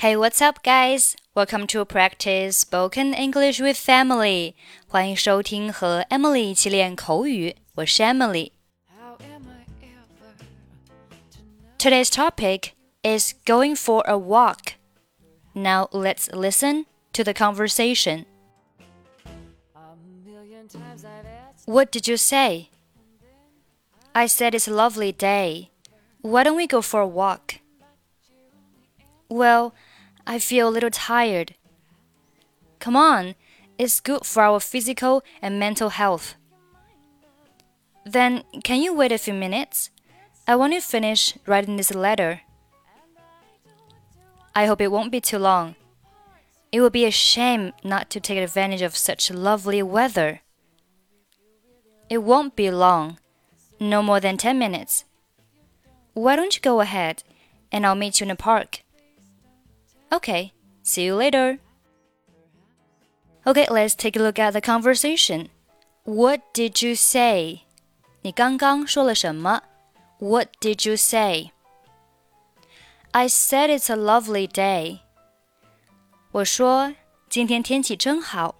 [0.00, 1.14] Hey, what's up, guys?
[1.34, 4.54] Welcome to practice spoken English with Emily.
[4.88, 7.54] 欢迎收听和 Emily 一起练口语。
[7.74, 8.52] 我是 Emily。
[11.76, 12.70] Today's topic
[13.02, 14.76] is going for a walk.
[15.52, 18.24] Now let's listen to the conversation.
[21.66, 22.70] What did you say?
[24.14, 25.68] I said it's a lovely day.
[26.22, 27.56] Why don't we go for a walk?
[29.28, 29.74] Well,
[30.26, 31.54] I feel a little tired.
[32.78, 33.34] Come on,
[33.78, 36.34] it's good for our physical and mental health.
[38.04, 39.90] Then, can you wait a few minutes?
[40.46, 42.40] I want to finish writing this letter.
[44.54, 45.76] I hope it won't be too long.
[46.72, 50.40] It would be a shame not to take advantage of such lovely weather.
[52.08, 53.18] It won't be long,
[53.78, 55.04] no more than 10 minutes.
[56.14, 57.22] Why don't you go ahead
[57.70, 58.82] and I'll meet you in the park?
[60.11, 61.59] Okay, see you later.
[63.45, 65.49] Okay, let's take a look at the conversation.
[66.03, 67.61] What did you say?
[68.21, 69.61] 你刚刚说了什么？
[70.19, 71.51] What did you say?
[73.11, 74.99] I said it's a lovely day.
[76.31, 76.93] 我说
[77.29, 78.55] 今天天气真好。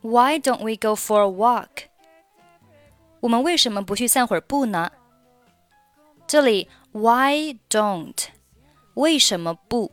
[0.00, 1.88] Why don't we go for a walk?
[3.20, 4.92] 我们为什么不去散会儿步呢？
[6.26, 8.26] 这里 Why don't
[8.94, 9.92] 为什么不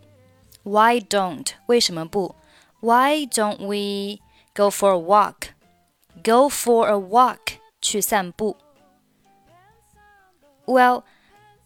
[0.65, 2.35] ？Why don't 为什么不？
[2.79, 4.19] Why don't we
[4.53, 5.49] go for a walk?
[6.23, 8.57] Go for a walk 去散步。
[10.65, 11.03] Well,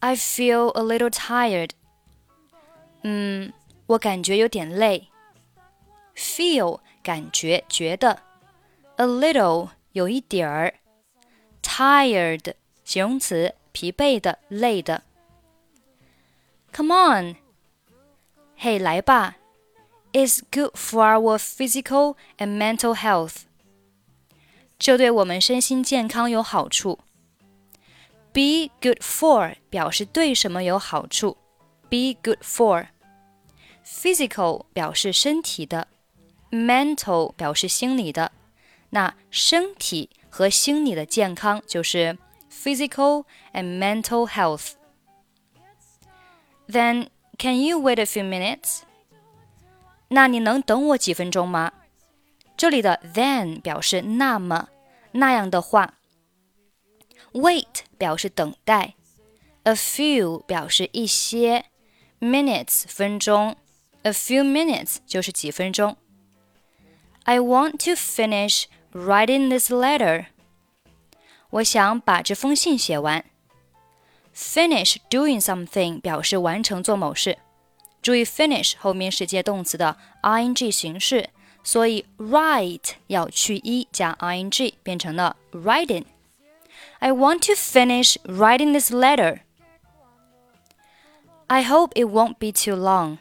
[0.00, 1.70] I feel a little tired.
[3.02, 3.52] 嗯，
[3.86, 5.08] 我感觉有点累。
[6.14, 8.22] Feel 感觉觉得，
[8.96, 10.74] a little 有一点儿，
[11.62, 15.02] tired 形容词疲惫的累的。
[16.72, 17.36] Come on，
[18.60, 19.36] 嘿，来吧，
[20.12, 23.42] It's good for our physical and mental health。
[24.78, 27.00] 这对我们身心健康有好处。
[28.32, 31.36] Be good for 表示对什么有好处，
[31.88, 35.88] be good for。Physical 表示身体的，
[36.50, 38.32] mental 表示心理的。
[38.90, 42.18] 那身体和心理的健康就是
[42.50, 44.72] physical and mental health.
[46.68, 47.08] Then
[47.40, 48.80] can you wait a few minutes?
[50.08, 51.72] 那你能等我几分钟吗？
[52.56, 54.68] 这里的 then 表示那么
[55.12, 55.94] 那样的话。
[57.32, 58.94] Wait 表示等待，
[59.64, 61.66] a few 表示一些，
[62.20, 63.56] minutes 分钟，
[64.02, 65.98] a few minutes 就是几分钟。
[67.24, 70.26] I want to finish writing this letter.
[71.50, 73.24] 我想把这封信写完。
[74.50, 77.38] Finish doing something 表示完成做某事。
[78.02, 81.30] 注意，finish 后面是接动词的 ing 形式，
[81.64, 89.40] 所以 write 要去一加 ing 变成了 writing。I want to finish writing this letter.
[91.48, 93.18] I hope it won't be too long.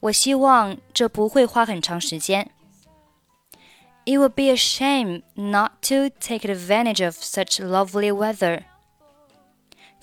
[0.00, 2.50] 我希望这不会花很长时间。
[4.06, 8.64] It would be a shame not to take advantage of such lovely weather.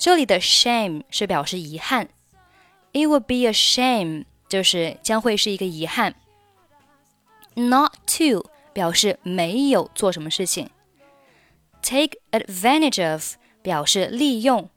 [0.01, 2.09] 这里的 shame 是表示遗憾，
[2.93, 6.15] It would be a shame 就是将会是一个遗憾。
[7.55, 10.69] Not to 表示没有做什么事情。
[11.81, 14.69] take advantage of 表示利用。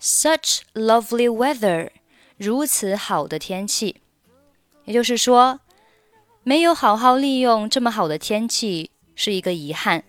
[0.00, 1.90] Such lovely weather，
[2.36, 4.00] 如此好的天气。
[4.84, 5.60] 也就是说，
[6.42, 10.04] 没有好好利用这么好的天气是一个遗憾。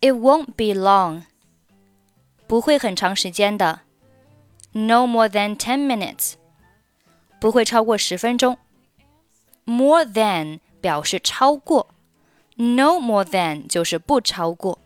[0.00, 1.24] It won't be long，
[2.46, 3.80] 不会很长时间的。
[4.72, 6.34] No more than ten minutes，
[7.40, 8.58] 不会超过十分钟。
[9.64, 11.88] More than 表示超过。
[12.56, 14.78] No more than 就是不超过，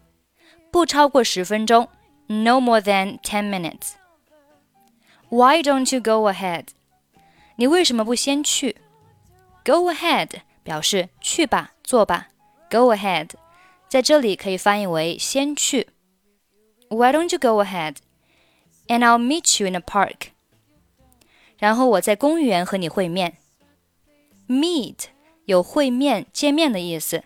[0.71, 1.89] 不超过十分钟。
[2.27, 3.93] No more than ten minutes.
[5.29, 6.69] Why don't you go ahead?
[7.57, 8.77] 你为什么不先去？
[9.65, 10.29] Go ahead
[10.63, 12.29] 表示去吧，做吧。
[12.71, 13.31] Go ahead
[13.89, 15.89] 在这里可以翻译为先去。
[16.89, 17.97] Why don't you go ahead?
[18.87, 20.29] And I'll meet you in the park.
[21.59, 23.39] 然后我在公园和你会面。
[24.49, 25.07] Meet
[25.47, 27.25] 有会面、见面的意思。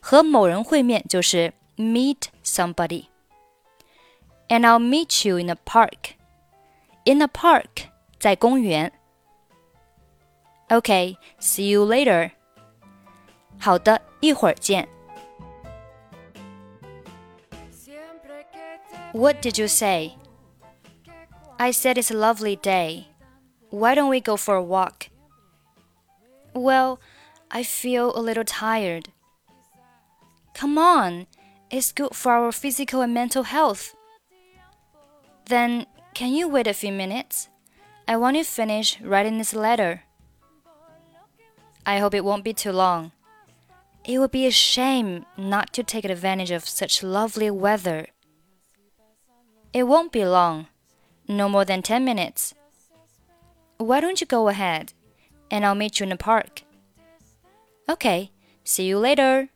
[0.00, 6.12] 和某人会面就是 meet somebody。And I'll meet you in the park.
[7.04, 8.92] In the park，在公园。
[10.68, 12.30] Okay, see you later.
[13.58, 14.88] 好的，一会儿见。
[19.11, 20.15] What did you say?
[21.57, 23.07] I said it's a lovely day.
[23.71, 25.09] Why don't we go for a walk?
[26.53, 26.99] Well,
[27.49, 29.09] I feel a little tired.
[30.53, 31.25] Come on,
[31.71, 33.95] it's good for our physical and mental health.
[35.45, 37.49] Then, can you wait a few minutes?
[38.07, 40.03] I want to finish writing this letter.
[41.83, 43.11] I hope it won't be too long.
[44.05, 48.09] It would be a shame not to take advantage of such lovely weather.
[49.71, 50.67] It won't be long,
[51.27, 52.55] no more than ten minutes.
[53.77, 54.93] Why don't you go ahead,
[55.51, 56.63] and I'll meet you in the park?
[57.87, 58.31] Okay,
[58.63, 59.49] see you later.